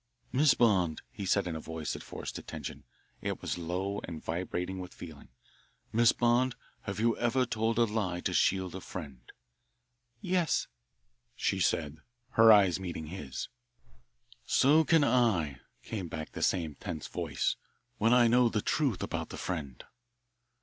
"Miss 0.31 0.55
Bond," 0.55 1.03
he 1.11 1.27
said 1.27 1.45
in 1.45 1.55
a 1.55 1.59
voice 1.59 1.93
that 1.93 2.01
forced 2.01 2.39
attention 2.39 2.85
it 3.21 3.39
was 3.39 3.59
low 3.59 4.01
and 4.05 4.19
vibrating 4.25 4.79
with 4.79 4.95
feeling 4.95 5.27
"Miss 5.93 6.11
Bond, 6.11 6.55
have 6.85 6.99
you 6.99 7.15
ever 7.19 7.45
told 7.45 7.77
a 7.77 7.83
lie 7.83 8.19
to 8.21 8.33
shield 8.33 8.73
a 8.73 8.81
friend?" 8.81 9.31
"Yes," 10.19 10.65
she 11.35 11.59
said, 11.59 11.99
her 12.31 12.51
eyes 12.51 12.79
meeting 12.79 13.05
his. 13.13 13.47
"So 14.47 14.83
can 14.83 15.03
I," 15.03 15.59
came 15.83 16.07
back 16.07 16.31
the 16.31 16.41
same 16.41 16.73
tense 16.73 17.05
voice, 17.05 17.55
"when 17.99 18.11
I 18.11 18.27
know 18.27 18.49
the 18.49 18.63
truth 18.63 19.03
about 19.03 19.29
that 19.29 19.37
friend." 19.37 19.83